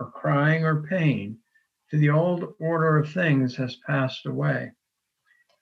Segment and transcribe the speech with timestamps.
[0.00, 1.38] or crying or pain,
[1.88, 4.72] for the old order of things has passed away.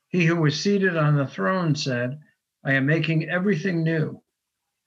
[0.09, 2.19] He who was seated on the throne said,
[2.65, 4.23] I am making everything new.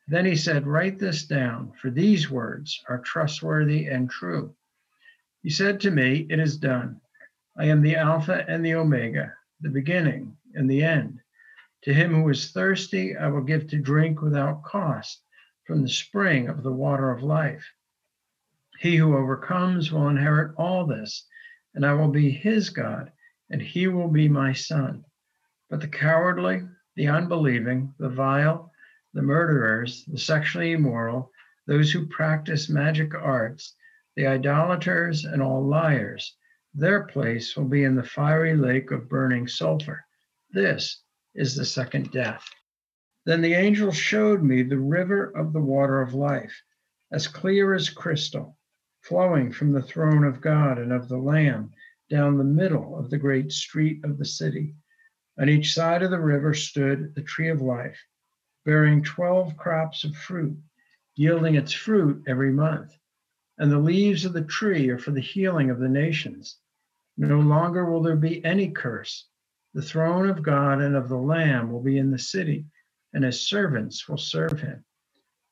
[0.08, 4.56] Then he said, Write this down, for these words are trustworthy and true.
[5.44, 7.02] He said to me, It is done.
[7.56, 11.20] I am the Alpha and the Omega the beginning and the end.
[11.84, 15.24] To him who is thirsty, I will give to drink without cost
[15.66, 17.64] from the spring of the water of life.
[18.82, 21.28] He who overcomes will inherit all this,
[21.76, 23.12] and I will be his God,
[23.52, 25.06] and he will be my son.
[25.70, 28.74] But the cowardly, the unbelieving, the vile,
[29.14, 31.32] the murderers, the sexually immoral,
[31.68, 33.76] those who practice magic arts,
[34.16, 36.36] the idolaters, and all liars,
[36.74, 40.04] their place will be in the fiery lake of burning sulfur.
[40.50, 41.04] This
[41.36, 42.50] is the second death.
[43.26, 46.64] Then the angel showed me the river of the water of life,
[47.12, 48.58] as clear as crystal,
[49.02, 51.72] flowing from the throne of God and of the Lamb
[52.10, 54.76] down the middle of the great street of the city.
[55.40, 58.00] On each side of the river stood the tree of life,
[58.64, 60.58] bearing 12 crops of fruit,
[61.16, 62.96] yielding its fruit every month.
[63.58, 66.58] And the leaves of the tree are for the healing of the nations.
[67.18, 69.28] No longer will there be any curse.
[69.74, 72.66] The throne of God and of the Lamb will be in the city,
[73.14, 74.84] and his servants will serve him.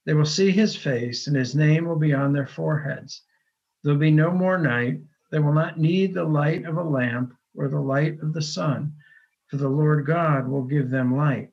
[0.06, 3.24] They will see his face, and his name will be on their foreheads.
[3.84, 5.00] There'll be no more night.
[5.32, 8.94] They will not need the light of a lamp or the light of the sun,
[9.48, 11.50] for the Lord God will give them light,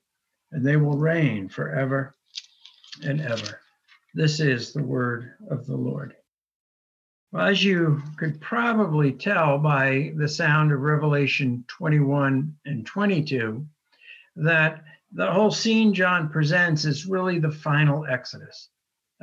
[0.53, 2.17] and they will reign forever
[3.05, 3.61] and ever.
[4.15, 6.15] This is the word of the Lord.
[7.33, 13.67] Well, as you could probably tell by the sound of Revelation 21 and 22,
[14.37, 18.71] that the whole scene John presents is really the final Exodus.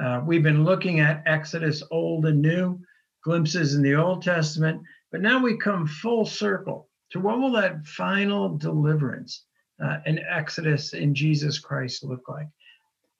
[0.01, 2.79] Uh, we've been looking at Exodus old and new,
[3.23, 7.85] glimpses in the Old Testament, but now we come full circle to what will that
[7.85, 9.45] final deliverance
[9.83, 12.47] uh, in Exodus in Jesus Christ look like?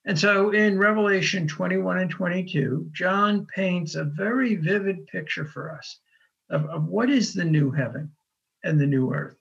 [0.05, 5.99] And so in Revelation 21 and 22, John paints a very vivid picture for us
[6.49, 8.11] of, of what is the new heaven
[8.63, 9.37] and the new earth.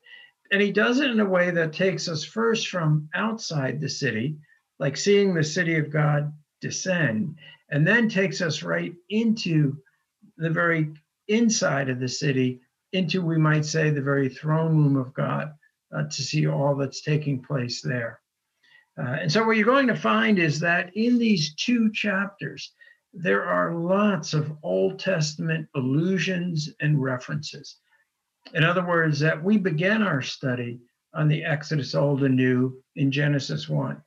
[0.53, 4.37] And he does it in a way that takes us first from outside the city,
[4.79, 7.37] like seeing the city of God descend,
[7.71, 9.79] and then takes us right into
[10.37, 10.93] the very
[11.29, 12.61] inside of the city,
[12.93, 15.53] into, we might say, the very throne room of God
[15.95, 18.21] uh, to see all that's taking place there.
[18.99, 22.73] Uh, and so, what you're going to find is that in these two chapters,
[23.15, 27.77] there are lots of Old Testament allusions and references.
[28.55, 30.81] In other words, that we began our study
[31.15, 34.03] on the Exodus Old and New in Genesis 1.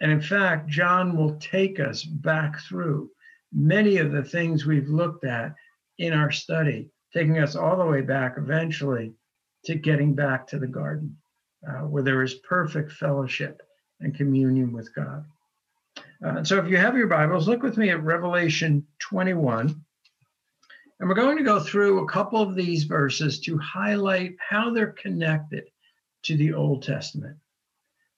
[0.00, 3.10] And in fact, John will take us back through
[3.54, 5.54] many of the things we've looked at
[5.98, 9.12] in our study, taking us all the way back eventually
[9.64, 11.16] to getting back to the garden,
[11.66, 13.62] uh, where there is perfect fellowship
[14.00, 15.24] and communion with God.
[16.24, 19.84] Uh, so if you have your Bibles, look with me at Revelation 21.
[21.00, 24.92] And we're going to go through a couple of these verses to highlight how they're
[24.92, 25.64] connected
[26.24, 27.36] to the Old Testament.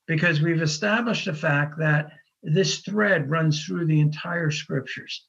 [0.06, 2.12] Because we've established the fact that
[2.54, 5.26] this thread runs through the entire scriptures.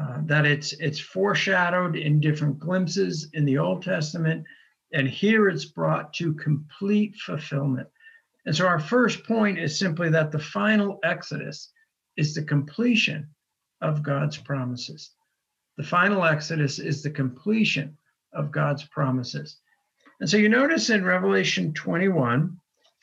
[0.00, 4.44] Uh, that it's it's foreshadowed in different glimpses in the Old Testament,
[4.92, 7.88] and here it's brought to complete fulfillment
[8.46, 11.72] and so our first point is simply that the final Exodus
[12.16, 13.28] is the completion
[13.80, 15.12] of God's promises.
[15.76, 17.96] The final Exodus is the completion
[18.32, 19.58] of God's promises.
[20.20, 22.58] And so you notice in Revelation 21,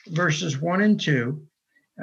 [0.08, 1.48] verses 1 and 2,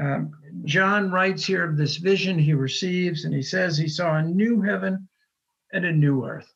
[0.01, 0.33] um,
[0.65, 4.61] John writes here of this vision he receives, and he says he saw a new
[4.61, 5.09] heaven
[5.73, 6.53] and a new earth.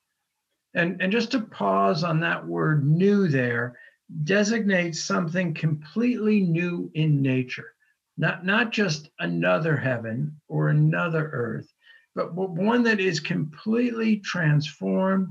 [0.75, 3.79] And, and just to pause on that word new there,
[4.25, 7.75] designates something completely new in nature,
[8.17, 11.73] not, not just another heaven or another earth,
[12.15, 15.29] but one that is completely transformed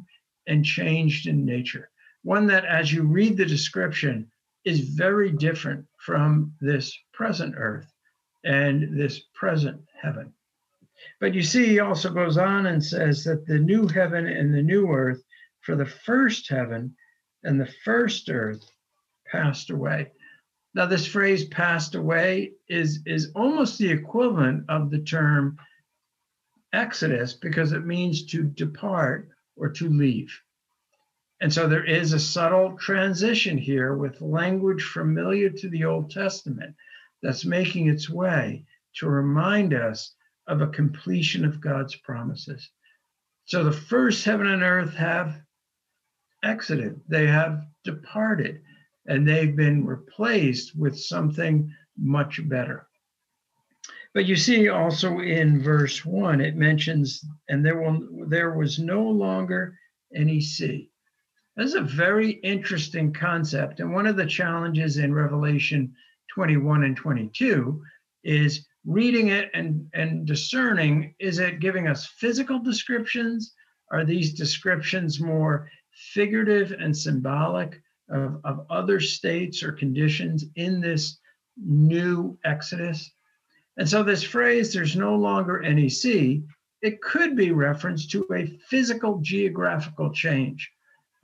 [0.48, 1.89] and changed in nature.
[2.24, 4.31] One that, as you read the description,
[4.63, 7.92] is very different from this present earth
[8.44, 10.34] and this present heaven.
[11.19, 14.62] But you see, he also goes on and says that the new heaven and the
[14.62, 15.24] new earth,
[15.62, 16.95] for the first heaven
[17.44, 18.63] and the first earth
[19.31, 20.12] passed away.
[20.74, 25.57] Now, this phrase passed away is, is almost the equivalent of the term
[26.74, 30.40] exodus because it means to depart or to leave.
[31.42, 36.75] And so there is a subtle transition here with language familiar to the Old Testament
[37.22, 38.66] that's making its way
[38.96, 40.14] to remind us
[40.48, 42.69] of a completion of God's promises.
[43.46, 45.42] So the first heaven and earth have
[46.44, 48.62] exited, they have departed,
[49.08, 52.88] and they've been replaced with something much better.
[54.14, 59.04] But you see also in verse 1 it mentions and there will there was no
[59.04, 59.78] longer
[60.14, 60.90] any sea.
[61.56, 65.96] That's a very interesting concept and one of the challenges in Revelation
[66.38, 67.81] 21 and 22
[68.24, 73.56] is reading it and, and discerning is it giving us physical descriptions?
[73.92, 75.68] Are these descriptions more
[76.13, 77.81] figurative and symbolic
[78.12, 81.18] of, of other states or conditions in this
[81.57, 83.12] new Exodus?
[83.78, 86.44] And so, this phrase, there's no longer any sea,
[86.83, 90.72] it could be reference to a physical geographical change.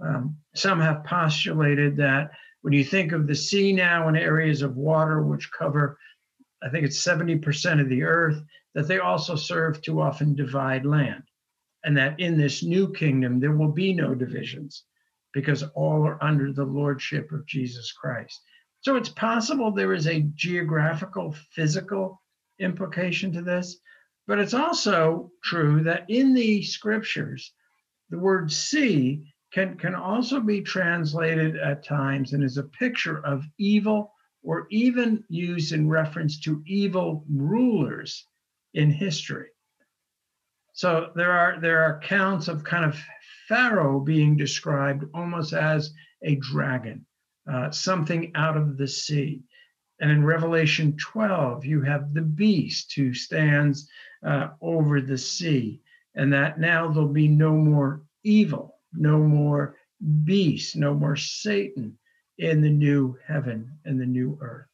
[0.04, 2.32] Um, some have postulated that
[2.64, 5.98] when you think of the sea now in areas of water which cover
[6.64, 8.42] I think it's 70% of the earth,
[8.74, 11.24] that they also serve to often divide land.
[11.84, 14.86] And that in this new kingdom, there will be no divisions
[15.34, 18.42] because all are under the lordship of Jesus Christ.
[18.80, 22.22] So it's possible there is a geographical, physical
[22.60, 23.80] implication to this,
[24.26, 27.54] but it's also true that in the scriptures,
[28.10, 33.44] the word sea can, can also be translated at times and is a picture of
[33.58, 38.28] evil or even used in reference to evil rulers
[38.74, 39.48] in history.
[40.74, 43.00] So there are there are accounts of kind of
[43.48, 47.06] Pharaoh being described almost as a dragon,
[47.50, 49.44] uh, something out of the sea.
[50.00, 53.88] And in Revelation 12, you have the beast who stands
[54.26, 55.82] uh, over the sea,
[56.16, 59.76] and that now there'll be no more evil, no more
[60.24, 61.98] beast, no more Satan,
[62.38, 64.68] in the new heaven and the new earth.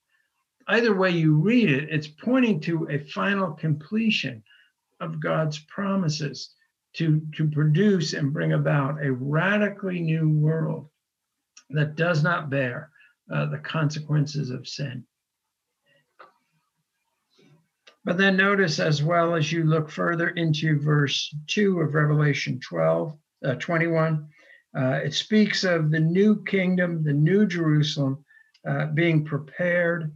[0.68, 4.44] Either way you read it, it's pointing to a final completion
[5.00, 6.54] of God's promises
[6.94, 10.90] to, to produce and bring about a radically new world
[11.72, 12.92] that does not bear
[13.32, 15.06] uh, the consequences of sin.
[18.06, 23.16] But then notice as well as you look further into verse 2 of Revelation 12,
[23.46, 24.28] uh, 21,
[24.78, 28.24] uh, it speaks of the new kingdom, the new Jerusalem
[28.68, 30.14] uh, being prepared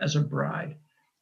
[0.00, 0.76] as a bride.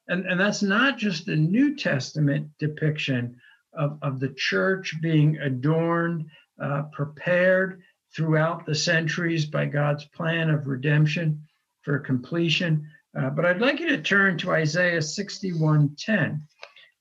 [0.09, 3.37] And, and that's not just a New Testament depiction
[3.75, 6.27] of, of the church being adorned,
[6.61, 7.83] uh, prepared
[8.15, 11.43] throughout the centuries by God's plan of redemption
[11.83, 12.89] for completion.
[13.17, 16.41] Uh, but I'd like you to turn to Isaiah 61:10.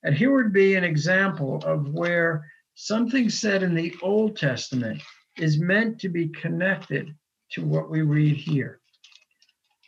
[0.04, 2.44] And here would be an example of where
[2.78, 5.02] something said in the Old Testament
[5.36, 7.12] is meant to be connected
[7.50, 8.78] to what we read here.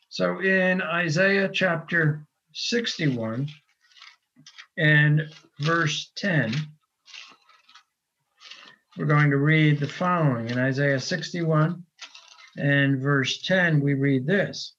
[0.09, 3.49] So in Isaiah chapter 61
[4.77, 5.23] and
[5.61, 6.53] verse 10,
[8.99, 10.51] we're going to read the following.
[10.51, 11.85] In Isaiah 61
[12.59, 14.75] and verse 10, we read this.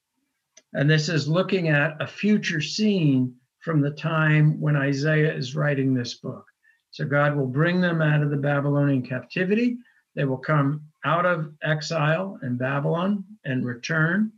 [0.74, 5.94] And this is looking at a future scene from the time when Isaiah is writing
[5.94, 6.51] this book.
[6.92, 9.78] So God will bring them out of the Babylonian captivity
[10.14, 14.34] they will come out of exile in Babylon and return.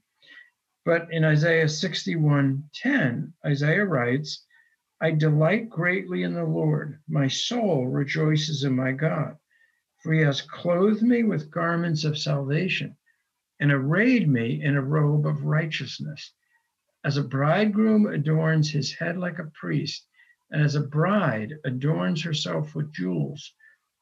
[0.86, 4.46] But in Isaiah 61:10, Isaiah writes,
[5.02, 7.00] I delight greatly in the Lord.
[7.08, 9.38] My soul rejoices in my God,
[10.02, 12.96] for he has clothed me with garments of salvation
[13.60, 16.34] and arrayed me in a robe of righteousness.
[17.04, 20.08] As a bridegroom adorns his head like a priest,
[20.54, 23.54] as a bride adorns herself with jewels,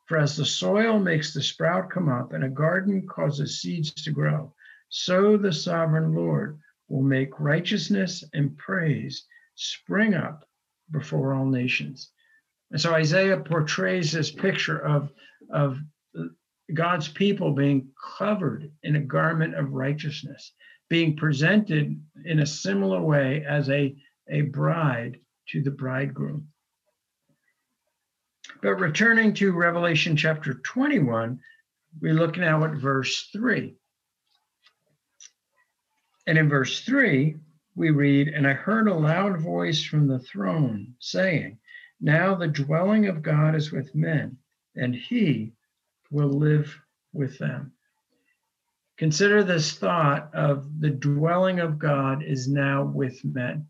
[0.08, 4.12] for as the soil makes the sprout come up and a garden causes seeds to
[4.12, 4.54] grow,
[4.90, 10.46] so the sovereign Lord will make righteousness and praise spring up
[10.92, 12.12] before all nations.
[12.72, 15.10] And so Isaiah portrays this picture of,
[15.50, 15.80] of
[16.74, 20.54] God's people being covered in a garment of righteousness,
[20.90, 23.96] being presented in a similar way as a,
[24.30, 25.20] a bride
[25.52, 26.48] to the bridegroom.
[28.62, 31.40] But returning to Revelation chapter 21,
[32.00, 33.76] we look now at verse 3.
[36.28, 37.36] And in verse 3,
[37.76, 41.58] we read, And I heard a loud voice from the throne saying,
[42.00, 44.38] Now the dwelling of God is with men,
[44.76, 45.54] and he
[46.12, 46.80] will live
[47.14, 47.74] with them.
[48.98, 53.68] Consider this thought of the dwelling of God is now with men.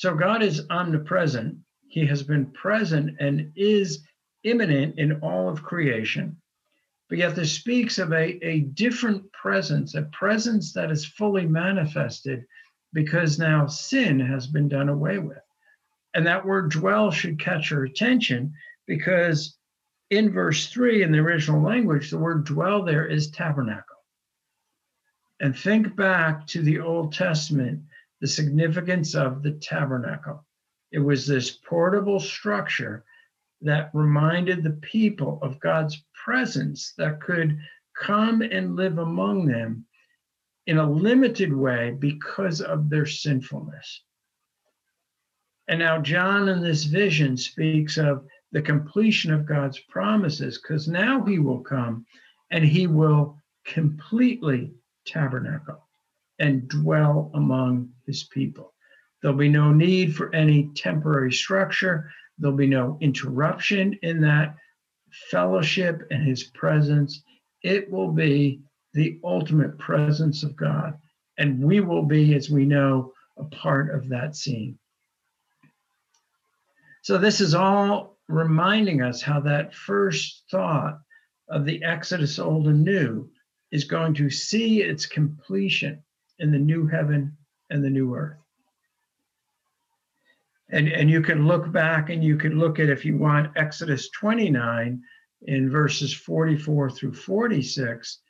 [0.00, 1.58] So God is omnipresent.
[1.88, 4.02] He has been present and is
[4.44, 6.38] immanent in all of creation.
[7.10, 12.46] But yet, this speaks of a, a different presence, a presence that is fully manifested
[12.94, 15.44] because now sin has been done away with.
[16.14, 18.54] And that word dwell should catch your attention
[18.86, 19.58] because
[20.08, 23.84] in verse 3 in the original language, the word dwell there is tabernacle.
[25.40, 27.82] And think back to the Old Testament,
[28.20, 30.44] the significance of the tabernacle.
[30.92, 33.04] It was this portable structure
[33.62, 37.58] that reminded the people of God's presence that could
[37.96, 39.86] come and live among them
[40.66, 44.02] in a limited way because of their sinfulness.
[45.68, 51.24] And now, John in this vision speaks of the completion of God's promises because now
[51.24, 52.04] he will come
[52.50, 54.74] and he will completely
[55.06, 55.86] tabernacle
[56.40, 58.72] and dwell among his people.
[59.22, 62.10] There'll be no need for any temporary structure.
[62.38, 64.56] There'll be no interruption in that
[65.30, 67.22] fellowship and his presence.
[67.62, 68.62] It will be
[68.94, 70.98] the ultimate presence of God.
[71.36, 74.78] And we will be, as we know, a part of that scene.
[77.02, 80.98] So, this is all reminding us how that first thought
[81.48, 83.30] of the Exodus old and new
[83.72, 86.02] is going to see its completion
[86.40, 87.36] in the new heaven
[87.70, 88.38] and the new earth.
[90.70, 94.08] And, and you can look back and you can look at, if you want, Exodus
[94.10, 95.02] 29
[95.42, 98.20] in verses 44 through 46,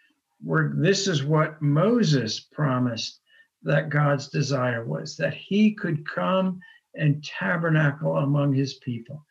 [0.43, 3.21] where this is what Moses promised
[3.63, 6.61] that God's desire was that he could come
[6.95, 9.25] and tabernacle among his people,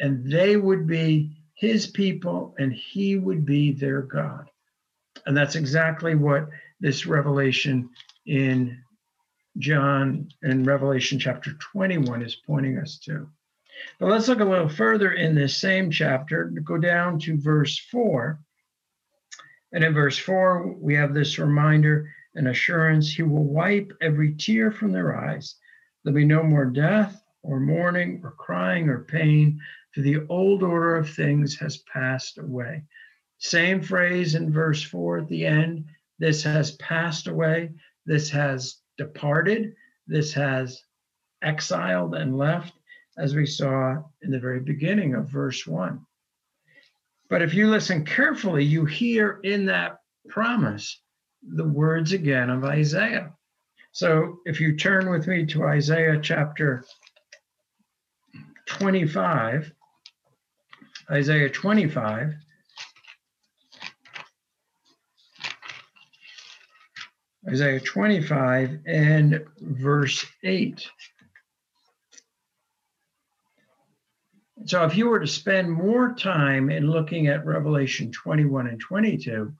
[0.00, 4.48] and they would be his people, and he would be their God.
[5.26, 6.48] And that's exactly what
[6.80, 7.90] this revelation
[8.26, 8.82] in
[9.58, 13.28] John and Revelation chapter 21 is pointing us to.
[13.98, 18.38] But let's look a little further in this same chapter, go down to verse 4.
[19.72, 24.70] And in verse 4, we have this reminder and assurance He will wipe every tear
[24.70, 25.56] from their eyes.
[26.04, 29.60] There'll be no more death, or mourning, or crying, or pain,
[29.92, 32.84] for the old order of things has passed away.
[33.38, 35.84] Same phrase in verse 4 at the end
[36.18, 37.72] this has passed away,
[38.06, 39.74] this has departed,
[40.06, 40.82] this has
[41.42, 42.72] exiled and left,
[43.18, 46.00] as we saw in the very beginning of verse 1.
[47.28, 51.00] But if you listen carefully, you hear in that promise
[51.42, 53.32] the words again of Isaiah.
[53.92, 56.84] So if you turn with me to Isaiah chapter
[58.66, 59.72] 25,
[61.10, 62.34] Isaiah 25.
[67.48, 70.88] Isaiah 25 and verse 8.
[74.64, 79.52] So, if you were to spend more time in looking at Revelation 21 and 22,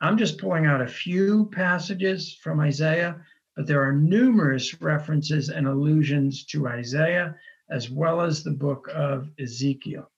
[0.00, 3.20] I'm just pulling out a few passages from Isaiah,
[3.54, 7.36] but there are numerous references and allusions to Isaiah
[7.70, 10.10] as well as the book of Ezekiel.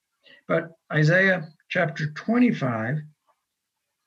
[0.49, 2.99] But Isaiah chapter 25,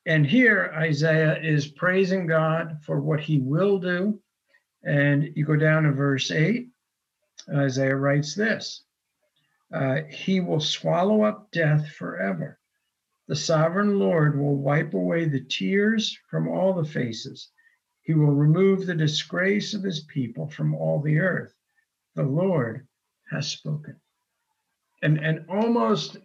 [0.06, 4.20] and here Isaiah is praising God for what he will do.
[4.84, 6.70] And you go down to verse 8,
[7.50, 8.84] Isaiah writes this
[9.74, 12.60] uh, He will swallow up death forever.
[13.28, 17.50] The sovereign Lord will wipe away the tears from all the faces.
[18.04, 21.56] He will remove the disgrace of his people from all the earth.
[22.14, 22.88] The Lord
[23.32, 24.00] has spoken.
[25.02, 26.18] And, and almost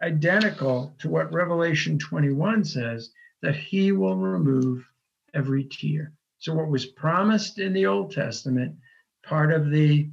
[0.00, 3.10] identical to what Revelation 21 says
[3.42, 4.86] that he will remove
[5.34, 6.12] every tear.
[6.38, 8.76] So, what was promised in the Old Testament,
[9.22, 10.08] part of the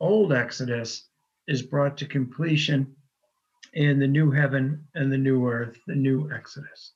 [0.00, 1.08] old Exodus,
[1.46, 2.94] is brought to completion
[3.74, 6.92] in the new heaven and the new earth, the new Exodus.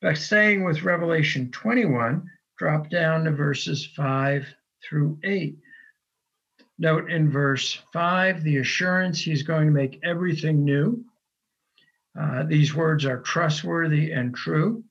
[0.00, 2.28] By staying with Revelation 21,
[2.58, 4.46] drop down to verses 5
[4.82, 5.58] through 8.
[6.78, 11.04] Note in verse 5 the assurance he's going to make everything new.
[12.18, 14.84] Uh, these words are trustworthy and true.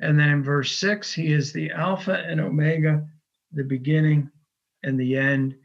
[0.00, 3.06] And then in verse six, he is the Alpha and Omega,
[3.52, 4.30] the beginning
[4.82, 5.56] and the end,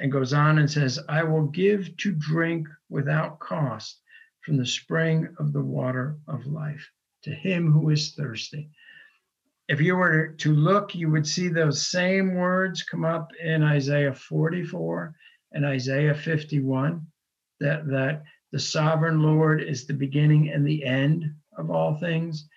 [0.00, 4.00] and goes on and says, I will give to drink without cost
[4.44, 6.90] from the spring of the water of life
[7.22, 8.70] to him who is thirsty.
[9.68, 14.14] If you were to look, you would see those same words come up in Isaiah
[14.14, 15.14] 44
[15.52, 17.06] and Isaiah 51
[17.60, 22.48] that, that the sovereign Lord is the beginning and the end of all things.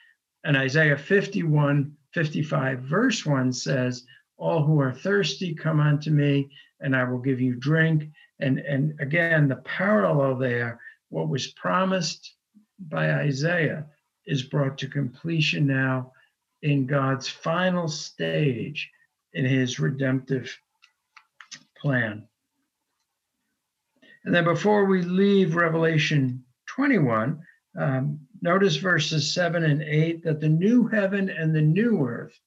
[0.44, 4.06] And Isaiah 51, 55, verse 1 says,
[4.38, 8.10] All who are thirsty, come unto me, and I will give you drink.
[8.40, 12.36] And, and again, the parallel there, what was promised
[12.80, 13.86] by Isaiah
[14.26, 16.12] is brought to completion now
[16.62, 18.90] in God's final stage
[19.34, 20.58] in his redemptive
[21.78, 22.28] plan.
[24.26, 27.42] And then before we leave Revelation 21,
[27.78, 32.40] um, notice verses 7 and 8 that the new heaven and the new earth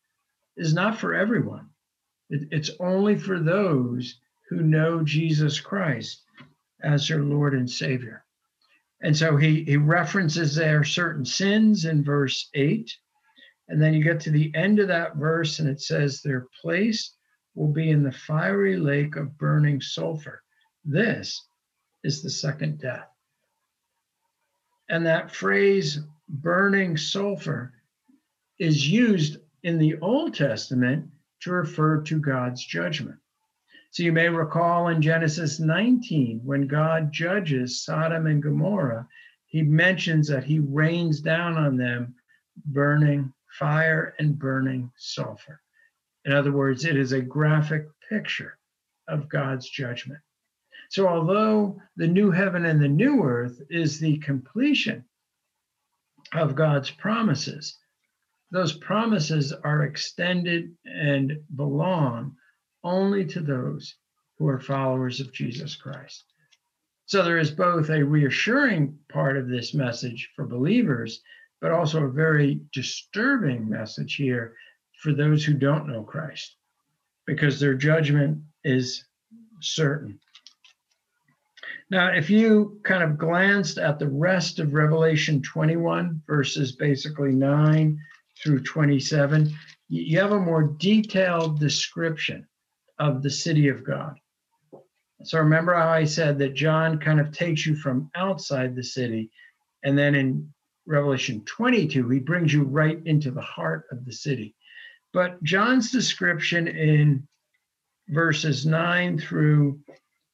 [0.56, 1.68] is not for everyone.
[2.30, 4.18] It, it's only for those
[4.49, 6.23] who know Jesus Christ
[6.83, 8.25] as their Lord and Savior.
[9.02, 12.90] And so he, he references there certain sins in verse 8.
[13.68, 17.14] And then you get to the end of that verse, and it says, Their place
[17.54, 20.42] will be in the fiery lake of burning sulfur.
[20.85, 21.47] This
[22.06, 23.08] is the second death.
[24.88, 25.98] And that phrase,
[26.28, 27.75] burning sulfur,
[28.60, 31.10] is used in the Old Testament
[31.40, 33.18] to refer to God's judgment.
[33.90, 39.08] So you may recall in Genesis 19, when God judges Sodom and Gomorrah,
[39.46, 42.14] he mentions that he rains down on them
[42.66, 45.60] burning fire and burning sulfur.
[46.25, 48.58] In other words, it is a graphic picture
[49.08, 50.20] of God's judgment.
[50.88, 55.04] So, although the new heaven and the new earth is the completion
[56.32, 57.78] of God's promises,
[58.50, 62.36] those promises are extended and belong
[62.84, 63.96] only to those
[64.38, 66.25] who are followers of Jesus Christ.
[67.06, 71.22] So, there is both a reassuring part of this message for believers,
[71.60, 74.54] but also a very disturbing message here
[75.00, 76.56] for those who don't know Christ,
[77.26, 79.04] because their judgment is
[79.60, 80.20] certain.
[81.88, 87.99] Now, if you kind of glanced at the rest of Revelation 21, verses basically 9
[88.42, 89.54] through 27,
[89.88, 92.46] you have a more detailed description
[92.99, 94.18] of the city of God.
[95.22, 99.30] So remember how I said that John kind of takes you from outside the city,
[99.84, 100.52] and then in
[100.86, 104.56] Revelation 22, he brings you right into the heart of the city.
[105.12, 107.26] But John's description in
[108.08, 109.80] verses 9 through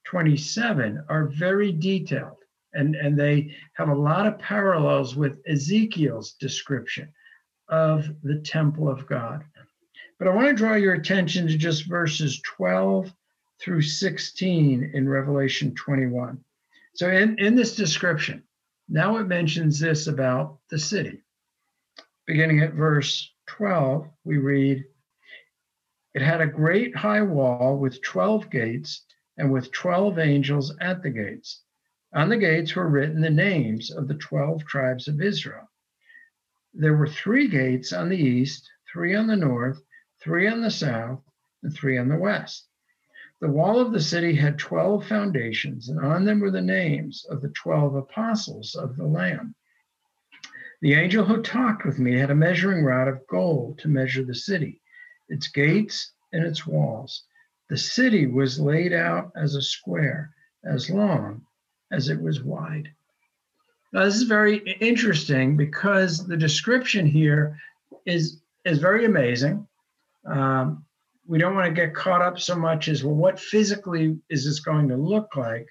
[0.05, 2.43] 27 are very detailed
[2.75, 7.13] and, and they have a lot of parallels with Ezekiel's description
[7.69, 9.45] of the temple of God.
[10.19, 13.13] But I want to draw your attention to just verses 12
[13.61, 16.39] through 16 in Revelation 21.
[16.95, 18.43] So, in, in this description,
[18.89, 21.23] now it mentions this about the city.
[22.27, 24.85] Beginning at verse 12, we read,
[26.15, 29.05] It had a great high wall with 12 gates
[29.43, 31.65] and with 12 angels at the gates.
[32.15, 35.69] On the gates were written the names of the 12 tribes of Israel.
[36.73, 39.83] There were three gates on the east, three on the north,
[40.23, 41.25] three on the south,
[41.65, 42.69] and three on the west.
[43.41, 47.43] The wall of the city had 12 foundations, and on them were the names of
[47.43, 49.57] the 12 apostles of the Lamb.
[50.83, 54.37] The angel who talked with me had a measuring rod of gold to measure the
[54.37, 54.81] city,
[55.29, 57.25] its gates, and its walls.
[57.69, 60.31] The city was laid out as a square,
[60.65, 61.43] as long
[61.91, 62.91] as it was wide.
[63.93, 67.59] Now, this is very interesting because the description here
[68.07, 69.67] is, is very amazing.
[70.27, 70.85] Um,
[71.27, 74.61] we don't want to get caught up so much as, well, what physically is this
[74.61, 75.67] going to look like?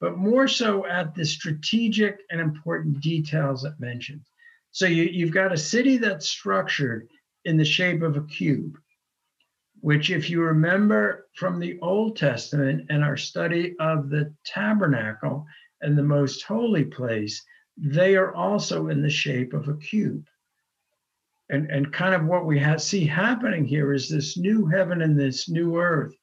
[0.00, 4.26] But more so at the strategic and important details it mentions.
[4.70, 7.08] So you, you've got a city that's structured
[7.44, 8.78] in the shape of a cube
[9.84, 15.44] which, if you remember from the Old Testament and our study of the tabernacle
[15.82, 17.44] and the most holy place,
[17.76, 20.26] they are also in the shape of a cube.
[21.50, 25.20] And, and kind of what we have, see happening here is this new heaven and
[25.20, 26.14] this new earth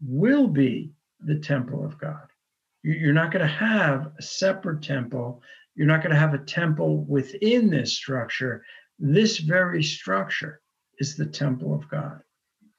[0.00, 2.26] will be the temple of God.
[2.82, 5.42] You're not going to have a separate temple.
[5.74, 8.64] You're not going to have a temple within this structure.
[8.98, 10.62] This very structure
[10.98, 12.22] is the temple of God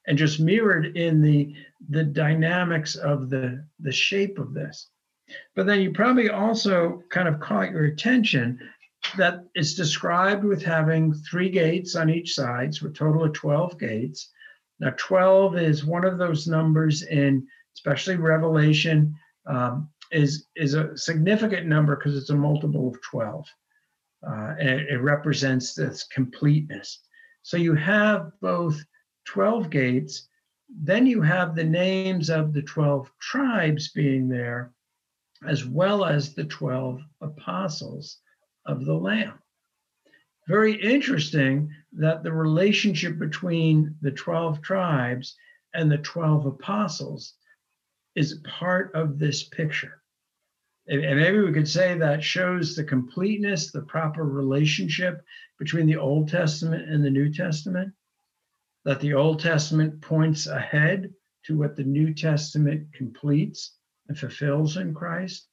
[0.06, 1.54] and just mirrored in the
[1.88, 4.90] the dynamics of the the shape of this
[5.54, 8.58] but then you probably also kind of caught your attention
[9.16, 13.78] that is described with having three gates on each side, so a total of 12
[13.78, 14.30] gates.
[14.80, 19.14] Now, 12 is one of those numbers in, especially Revelation,
[19.46, 23.46] um, is, is a significant number because it's a multiple of 12.
[24.26, 27.00] Uh, and it, it represents this completeness.
[27.42, 28.82] So you have both
[29.24, 30.28] 12 gates,
[30.68, 34.72] then you have the names of the 12 tribes being there,
[35.46, 38.18] as well as the 12 apostles
[38.66, 39.38] of the Lamb.
[40.46, 45.36] Very interesting that the relationship between the 12 tribes
[45.72, 47.34] and the 12 apostles
[48.14, 50.02] is part of this picture.
[50.86, 55.24] And maybe we could say that shows the completeness, the proper relationship
[55.58, 57.94] between the Old Testament and the New Testament.
[58.84, 61.12] That the Old Testament points ahead
[61.46, 63.76] to what the New Testament completes
[64.08, 65.46] and fulfills in Christ.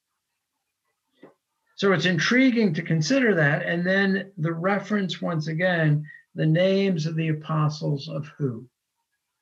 [1.75, 3.63] So it's intriguing to consider that.
[3.65, 8.67] And then the reference, once again, the names of the apostles of who?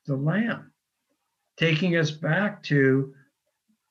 [0.06, 0.71] The Lamb,
[1.58, 3.13] taking us back to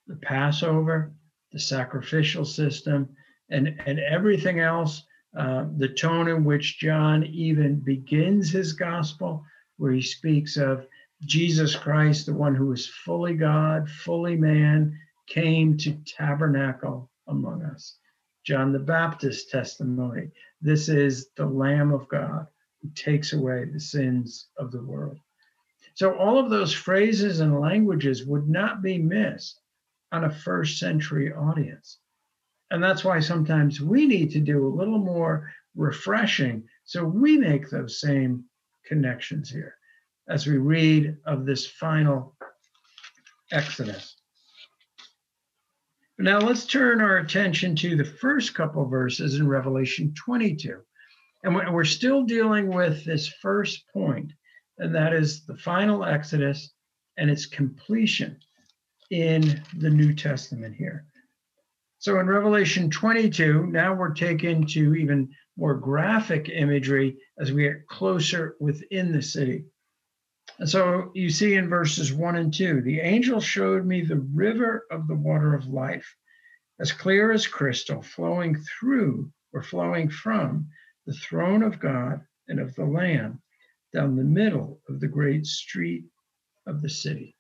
[0.07, 1.13] the Passover,
[1.53, 3.11] the sacrificial system,
[3.51, 5.05] and, and everything else,
[5.37, 9.45] uh, the tone in which John even begins his gospel,
[9.79, 10.87] where he speaks of
[11.25, 17.97] Jesus Christ, the one who is fully God, fully man, came to tabernacle among us.
[18.45, 20.31] John the Baptist testimony.
[20.61, 22.47] This is the Lamb of God
[22.81, 25.19] who takes away the sins of the world.
[25.95, 29.61] So, all of those phrases and languages would not be missed
[30.13, 31.99] on a first century audience.
[32.71, 37.69] And that's why sometimes we need to do a little more refreshing so we make
[37.69, 38.45] those same
[38.89, 39.77] connections here
[40.29, 42.35] as we read of this final
[43.53, 44.17] Exodus.
[46.19, 50.81] Now let's turn our attention to the first couple verses in Revelation 22.
[51.45, 54.33] And we're still dealing with this first point,
[54.79, 56.73] and that is the final Exodus
[57.17, 58.37] and its completion
[59.11, 61.07] in the New Testament here.
[62.01, 67.87] So in Revelation 22, now we're taken to even more graphic imagery as we get
[67.89, 69.65] closer within the city.
[70.61, 74.87] And so you see in verses one and two, the angel showed me the river
[74.91, 76.15] of the water of life,
[76.81, 80.69] as clear as crystal, flowing through or flowing from
[81.07, 83.43] the throne of God and of the Lamb
[83.93, 86.05] down the middle of the great street
[86.67, 87.37] of the city.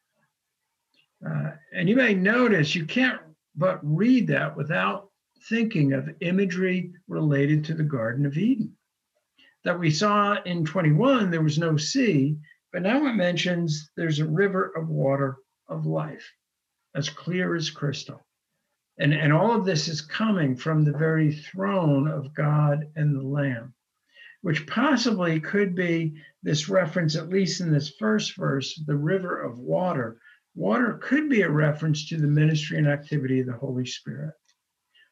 [1.24, 3.20] Uh, and you may notice you can't
[3.54, 5.07] but read that without
[5.42, 8.76] thinking of imagery related to the Garden of Eden.
[9.64, 12.38] That we saw in 21, there was no sea,
[12.72, 16.32] but now it mentions there's a river of water of life,
[16.94, 18.26] as clear as crystal.
[18.98, 23.22] And, and all of this is coming from the very throne of God and the
[23.22, 23.74] Lamb,
[24.42, 29.58] which possibly could be this reference, at least in this first verse, the river of
[29.58, 30.20] water.
[30.54, 34.34] Water could be a reference to the ministry and activity of the Holy Spirit,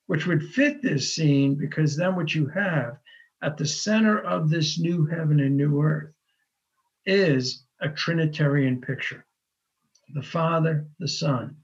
[0.06, 2.98] which would fit this scene because then what you have
[3.42, 6.12] at the center of this new heaven and new earth
[7.04, 9.24] is a Trinitarian picture
[10.14, 11.56] the Father, the Son,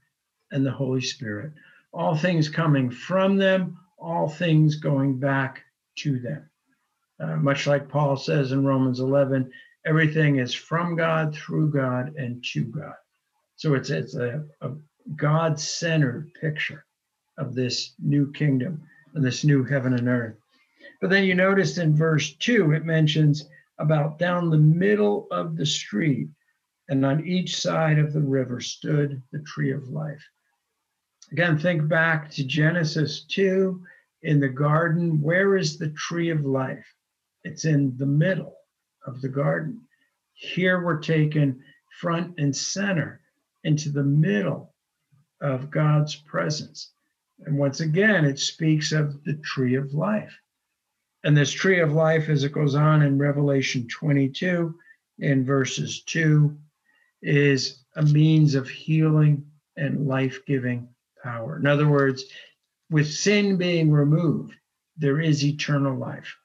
[0.51, 1.53] and the Holy Spirit.
[1.93, 5.63] All things coming from them, all things going back
[5.99, 6.49] to them.
[7.21, 9.49] Uh, much like Paul says in Romans 11,
[9.85, 12.95] everything is from God, through God, and to God.
[13.55, 14.71] So it's, it's a, a
[15.15, 16.85] God centered picture
[17.37, 18.81] of this new kingdom
[19.13, 20.37] and this new heaven and earth.
[21.01, 25.65] But then you notice in verse 2, it mentions about down the middle of the
[25.65, 26.29] street,
[26.89, 30.23] and on each side of the river stood the tree of life.
[31.31, 33.83] Again, think back to Genesis 2
[34.21, 35.21] in the garden.
[35.21, 36.85] Where is the tree of life?
[37.43, 38.55] It's in the middle
[39.05, 39.81] of the garden.
[40.33, 41.63] Here we're taken
[41.99, 43.21] front and center
[43.63, 44.73] into the middle
[45.41, 46.91] of God's presence.
[47.45, 50.33] And once again, it speaks of the tree of life.
[51.23, 54.75] And this tree of life, as it goes on in Revelation 22,
[55.19, 56.57] in verses 2,
[57.21, 59.45] is a means of healing
[59.77, 60.87] and life giving
[61.23, 61.57] power.
[61.57, 62.25] In other words,
[62.89, 64.55] with sin being removed,
[64.97, 66.35] there is eternal life.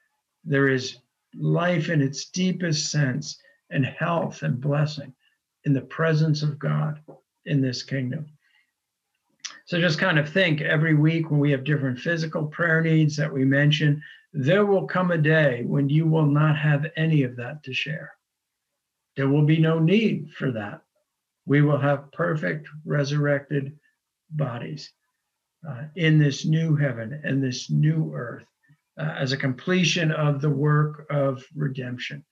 [0.45, 0.99] There is
[1.35, 5.13] life in its deepest sense and health and blessing
[5.65, 7.03] in the presence of God
[7.45, 8.27] in this kingdom.
[9.69, 13.31] So just kind of think every week when we have different physical prayer needs that
[13.31, 14.03] we mention,
[14.33, 18.11] there will come a day when you will not have any of that to share.
[19.15, 20.81] There will be no need for that.
[21.45, 23.79] We will have perfect resurrected
[24.31, 24.91] bodies
[25.69, 28.47] uh, in this new heaven and this new earth
[28.99, 32.25] uh, as a completion of the work of redemption,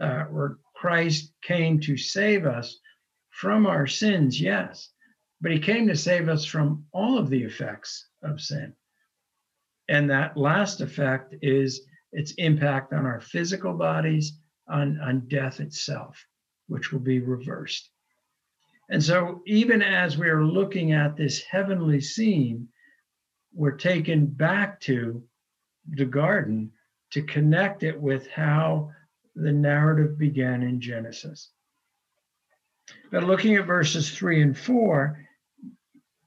[0.00, 2.80] uh, where Christ came to save us
[3.30, 4.90] from our sins, yes,
[5.40, 8.74] but he came to save us from all of the effects of sin.
[9.88, 16.24] And that last effect is its impact on our physical bodies, on, on death itself,
[16.68, 17.90] which will be reversed.
[18.88, 22.68] And so, even as we are looking at this heavenly scene,
[23.52, 25.22] we're taken back to
[25.88, 26.72] the garden
[27.12, 28.90] to connect it with how
[29.36, 31.50] the narrative began in Genesis.
[33.10, 35.18] But looking at verses three and four,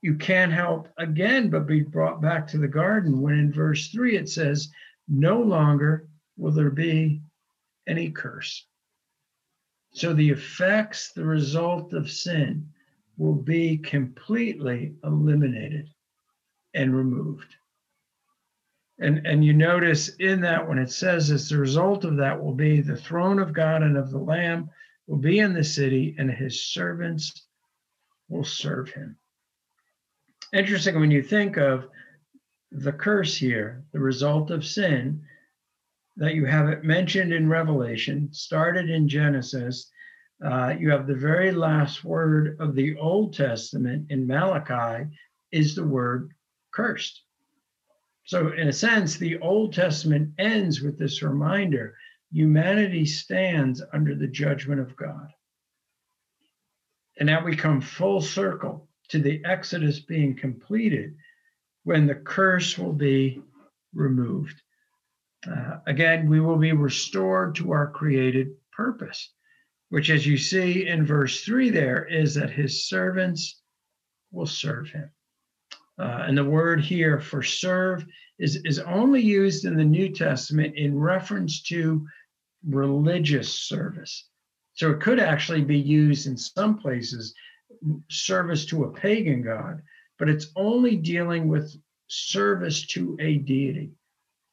[0.03, 4.17] you can't help again but be brought back to the garden when in verse three
[4.17, 4.69] it says,
[5.07, 7.21] No longer will there be
[7.87, 8.67] any curse.
[9.93, 12.67] So the effects, the result of sin,
[13.17, 15.87] will be completely eliminated
[16.73, 17.55] and removed.
[18.99, 22.53] And, and you notice in that when it says as the result of that will
[22.53, 24.69] be the throne of God and of the Lamb
[25.07, 27.47] will be in the city, and his servants
[28.27, 29.17] will serve him.
[30.53, 31.89] Interesting when you think of
[32.71, 35.23] the curse here, the result of sin,
[36.15, 39.89] that you have it mentioned in Revelation, started in Genesis.
[40.45, 45.09] Uh, you have the very last word of the Old Testament in Malachi
[45.51, 46.29] is the word
[46.71, 47.23] cursed.
[48.25, 51.95] So, in a sense, the Old Testament ends with this reminder
[52.31, 55.29] humanity stands under the judgment of God.
[57.17, 61.15] And now we come full circle to the Exodus being completed
[61.83, 63.41] when the curse will be
[63.93, 64.61] removed.
[65.49, 69.31] Uh, again, we will be restored to our created purpose,
[69.89, 73.61] which, as you see in verse 3, there is that his servants
[74.31, 75.11] will serve him.
[75.99, 78.05] Uh, and the word here for serve
[78.39, 82.07] is, is only used in the New Testament in reference to
[82.65, 84.27] religious service.
[84.73, 87.35] So it could actually be used in some places,
[88.09, 89.81] service to a pagan god,
[90.19, 91.75] but it's only dealing with
[92.07, 93.91] service to a deity.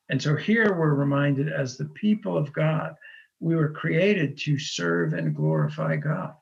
[0.09, 2.95] And so here we're reminded as the people of God,
[3.39, 6.35] we were created to serve and glorify God.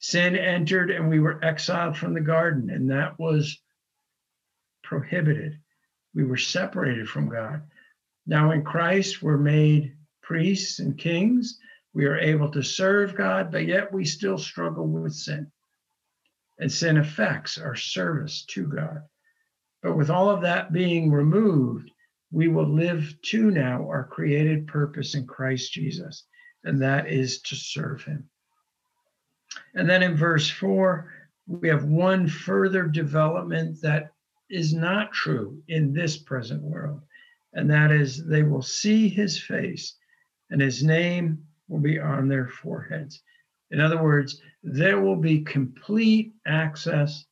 [0.00, 3.60] Sin entered and we were exiled from the garden, and that was
[4.84, 5.58] prohibited.
[6.14, 7.62] We were separated from God.
[8.26, 11.58] Now in Christ, we're made priests and kings.
[11.94, 15.50] We are able to serve God, but yet we still struggle with sin.
[16.58, 19.02] And sin affects our service to God.
[19.82, 21.90] But with all of that being removed,
[22.30, 26.24] we will live to now our created purpose in Christ Jesus,
[26.64, 28.28] and that is to serve him.
[29.74, 31.12] And then in verse 4,
[31.46, 34.12] we have one further development that
[34.50, 37.00] is not true in this present world,
[37.54, 39.96] and that is they will see his face
[40.50, 43.22] and his name will be on their foreheads.
[43.70, 47.24] In other words, there will be complete access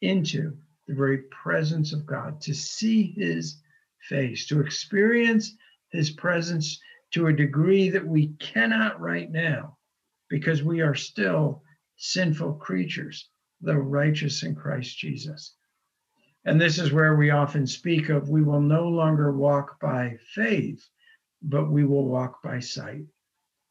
[0.00, 0.56] into
[0.86, 3.60] the very presence of God to see his
[4.08, 5.56] face, to experience
[5.90, 6.80] his presence
[7.12, 9.78] to a degree that we cannot right now
[10.28, 11.62] because we are still
[11.96, 13.28] sinful creatures,
[13.60, 15.54] though righteous in Christ Jesus.
[16.44, 20.86] And this is where we often speak of we will no longer walk by faith,
[21.42, 23.04] but we will walk by sight.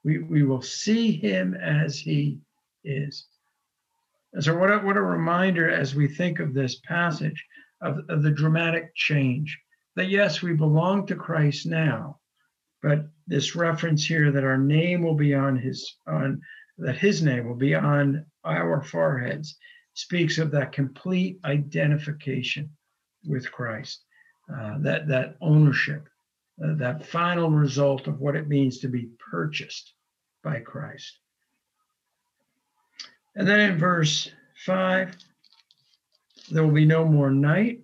[0.06, 2.38] We, we will see him as he
[2.84, 3.26] is.
[4.34, 7.44] And so, what a, what a reminder as we think of this passage
[7.82, 9.60] of, of the dramatic change
[9.96, 12.20] that yes, we belong to Christ now,
[12.84, 16.40] but this reference here that our name will be on his on
[16.78, 19.58] that his name will be on our foreheads
[19.96, 22.70] speaks of that complete identification
[23.26, 24.04] with Christ,
[24.54, 26.08] uh, that that ownership,
[26.64, 29.95] uh, that final result of what it means to be purchased
[30.46, 31.18] by Christ.
[33.36, 34.32] And then in verse
[34.66, 35.18] five,
[36.50, 37.82] there will be no more night.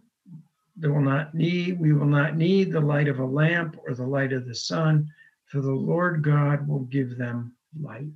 [0.78, 4.06] There will not need, we will not need the light of a lamp or the
[4.06, 5.10] light of the sun,
[5.48, 8.08] for the Lord God will give them light.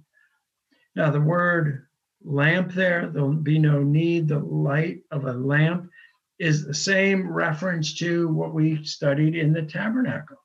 [0.96, 1.88] Now, the word
[2.24, 4.28] lamp there, there'll be no need.
[4.28, 5.90] The light of a lamp
[6.40, 10.38] is the same reference to what we studied in the tabernacle.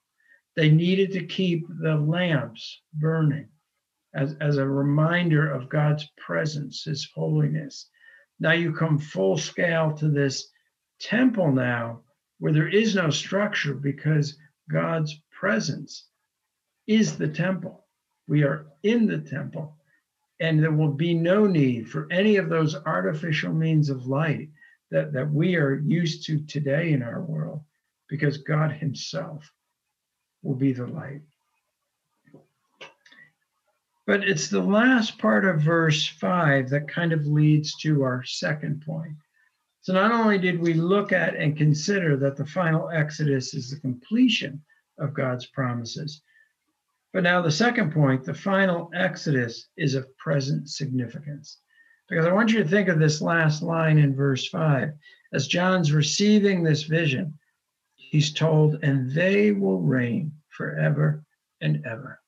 [0.57, 3.49] They needed to keep the lamps burning
[4.15, 7.89] as, as a reminder of God's presence, his holiness.
[8.39, 10.51] Now you come full scale to this
[11.01, 12.03] temple now
[12.39, 14.37] where there is no structure because
[14.71, 16.07] God's presence
[16.87, 17.87] is the temple.
[18.27, 19.77] We are in the temple,
[20.41, 24.49] and there will be no need for any of those artificial means of light
[24.91, 27.61] that, that we are used to today in our world
[28.09, 29.53] because God Himself
[30.43, 31.23] will be the light.
[34.11, 38.83] But it's the last part of verse 5 that kind of leads to our second
[38.85, 39.15] point.
[39.83, 43.79] So, not only did we look at and consider that the final Exodus is the
[43.79, 44.65] completion
[44.99, 46.23] of God's promises,
[47.13, 51.61] but now the second point, the final Exodus, is of present significance.
[52.09, 54.91] Because I want you to think of this last line in verse 5.
[55.35, 57.39] As John's receiving this vision,
[57.95, 61.23] he's told, and they will reign forever
[61.61, 62.21] and ever.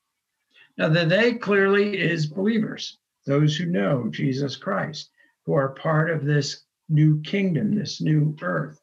[0.77, 5.11] Now, the they clearly is believers, those who know Jesus Christ,
[5.45, 8.79] who are part of this new kingdom, this new earth.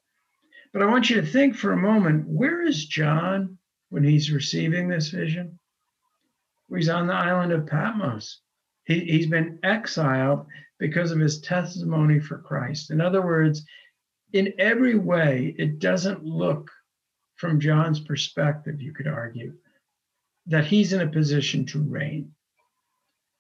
[0.73, 4.89] But I want you to think for a moment where is John when he's receiving
[4.89, 5.59] this vision?
[6.73, 8.41] He's on the island of Patmos.
[8.85, 10.47] He, he's been exiled
[10.79, 12.91] because of his testimony for Christ.
[12.91, 13.65] In other words,
[14.33, 16.71] in every way, it doesn't look
[17.35, 19.55] from John's perspective, you could argue,
[20.51, 22.33] that he's in a position to reign,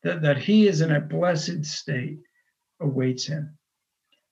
[0.05, 2.21] that, that he is in a blessed state
[2.81, 3.59] awaits him.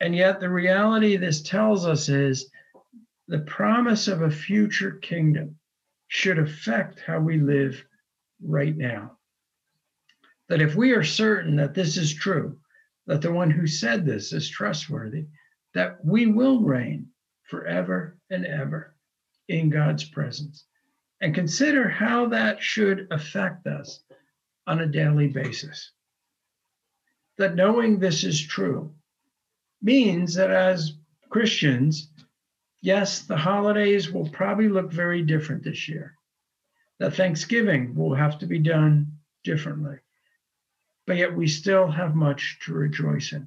[0.01, 2.51] And yet, the reality this tells us is
[3.27, 5.59] the promise of a future kingdom
[6.07, 7.85] should affect how we live
[8.43, 9.19] right now.
[10.49, 12.61] That if we are certain that this is true,
[13.09, 15.27] that the one who said this is trustworthy,
[15.75, 17.09] that we will reign
[17.43, 18.95] forever and ever
[19.49, 20.65] in God's presence.
[21.21, 24.01] And consider how that should affect us
[24.67, 25.91] on a daily basis.
[27.39, 28.95] That knowing this is true,
[29.83, 30.95] means that as
[31.29, 32.11] Christians,
[32.81, 36.15] yes, the holidays will probably look very different this year.
[36.99, 39.99] That Thanksgiving will have to be done differently.
[41.07, 43.47] But yet we still have much to rejoice in.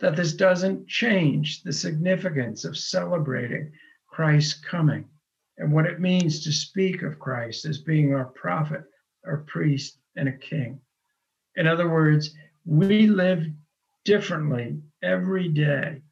[0.00, 3.72] That this doesn't change the significance of celebrating
[4.06, 5.08] Christ's coming
[5.58, 8.82] and what it means to speak of Christ as being our prophet,
[9.26, 10.80] our priest, and a king.
[11.56, 12.34] In other words,
[12.64, 13.44] we live
[14.04, 16.02] differently every day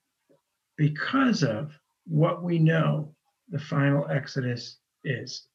[0.77, 1.73] because of
[2.07, 3.15] what we know
[3.49, 5.47] the final Exodus is.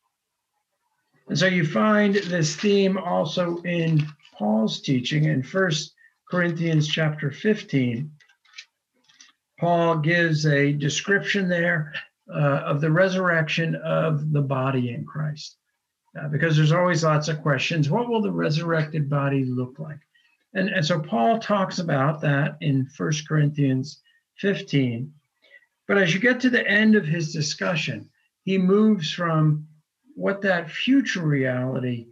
[1.27, 4.05] And so you find this theme also in
[4.37, 5.93] Paul's teaching in First
[6.29, 8.11] Corinthians chapter 15.
[9.59, 11.93] Paul gives a description there
[12.33, 15.57] uh, of the resurrection of the body in Christ.
[16.19, 17.89] Uh, because there's always lots of questions.
[17.89, 19.99] What will the resurrected body look like?
[20.53, 24.01] And, and so Paul talks about that in 1 Corinthians
[24.37, 25.11] 15.
[25.87, 28.09] But as you get to the end of his discussion,
[28.43, 29.67] he moves from
[30.15, 32.07] what that future reality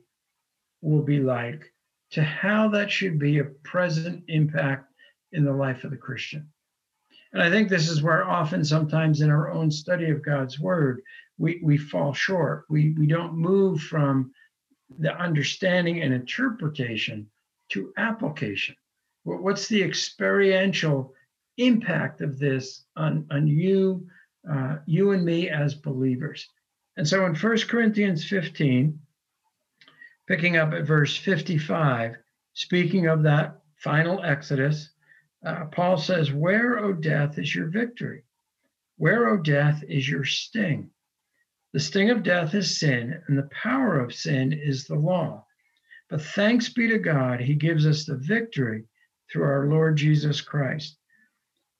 [0.82, 1.71] will be like
[2.12, 4.91] to how that should be a present impact
[5.32, 6.47] in the life of the Christian.
[7.33, 11.01] And I think this is where often, sometimes in our own study of God's word,
[11.37, 12.65] we, we fall short.
[12.69, 14.31] We, we don't move from
[14.99, 17.27] the understanding and interpretation
[17.69, 18.75] to application.
[19.23, 21.13] What's the experiential
[21.57, 24.05] impact of this on, on you,
[24.49, 26.47] uh, you and me as believers?
[26.97, 28.99] And so in 1 Corinthians 15,
[30.27, 32.15] picking up at verse 55,
[32.53, 34.92] speaking of that final Exodus,
[35.45, 38.23] uh, Paul says, Where, O death, is your victory?
[38.97, 40.91] Where, O death, is your sting?
[41.73, 45.45] The sting of death is sin, and the power of sin is the law.
[46.10, 48.86] But thanks be to God, he gives us the victory
[49.32, 50.97] through our Lord Jesus Christ.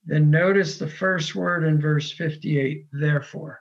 [0.04, 3.60] Then notice the first word in verse 58, therefore.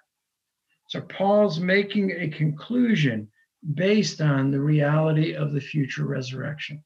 [0.89, 3.29] So Paul's making a conclusion
[3.75, 6.83] based on the reality of the future resurrection.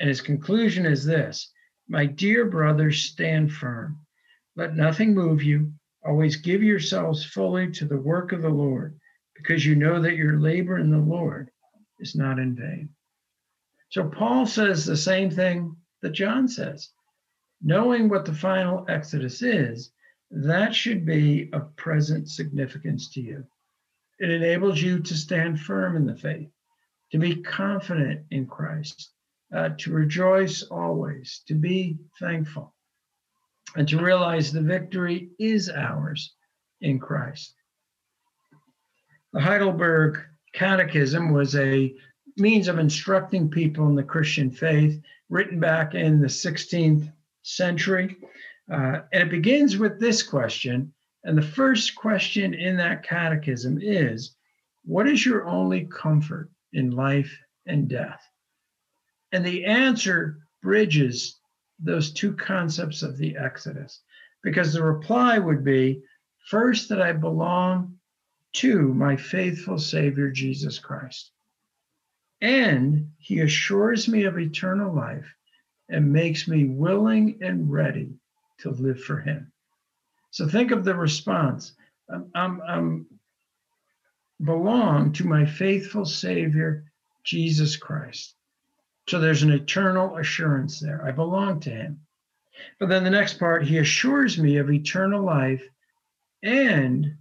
[0.00, 1.52] And his conclusion is this
[1.90, 3.98] my dear brothers, stand firm.
[4.54, 5.72] Let nothing move you.
[6.06, 8.96] Always give yourselves fully to the work of the Lord,
[9.34, 11.50] because you know that your labor in the Lord
[11.98, 12.90] is not in vain.
[13.88, 16.90] So Paul says the same thing that John says.
[17.60, 19.90] Knowing what the final Exodus is,
[20.30, 23.44] that should be of present significance to you.
[24.20, 26.50] It enables you to stand firm in the faith,
[27.10, 29.10] to be confident in Christ,
[29.54, 32.74] uh, to rejoice always, to be thankful,
[33.76, 36.34] and to realize the victory is ours
[36.80, 37.54] in Christ.
[39.32, 40.18] The Heidelberg
[40.52, 41.94] Catechism was a
[42.36, 48.16] means of instructing people in the Christian faith, written back in the 16th century.
[48.70, 50.92] Uh, and it begins with this question.
[51.24, 54.36] And the first question in that catechism is
[54.84, 57.36] What is your only comfort in life
[57.66, 58.22] and death?
[59.32, 61.38] And the answer bridges
[61.78, 64.00] those two concepts of the Exodus,
[64.42, 66.02] because the reply would be
[66.48, 67.98] first, that I belong
[68.52, 71.30] to my faithful Savior Jesus Christ.
[72.40, 75.34] And he assures me of eternal life
[75.88, 78.14] and makes me willing and ready
[78.58, 79.52] to live for him.
[80.30, 81.72] So think of the response.
[82.08, 83.06] I'm, I'm, I'm
[84.42, 86.84] belong to my faithful Savior,
[87.24, 88.34] Jesus Christ.
[89.10, 91.04] So there's an eternal assurance there.
[91.04, 91.98] I belong to him.
[92.78, 95.68] But then the next part, he assures me of eternal life
[96.44, 97.16] and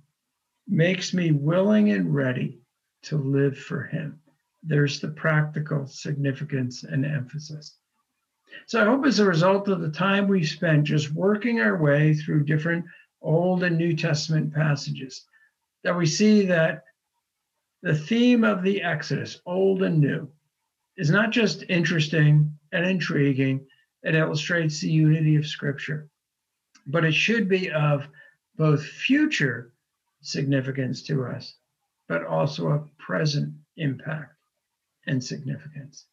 [0.67, 2.61] makes me willing and ready
[3.05, 4.21] to live for him.
[4.61, 7.75] There's the practical significance and emphasis.
[8.67, 12.13] So I hope as a result of the time we've spent just working our way
[12.13, 12.85] through different
[13.19, 15.25] Old and New Testament passages,
[15.83, 16.83] that we see that
[17.81, 20.31] the theme of the Exodus, old and new,
[20.99, 23.65] is not just interesting and intriguing,
[24.03, 26.09] it illustrates the unity of Scripture,
[26.85, 28.05] but it should be of
[28.57, 29.71] both future
[30.21, 31.55] significance to us,
[32.09, 34.35] but also a present impact
[35.07, 36.05] and significance.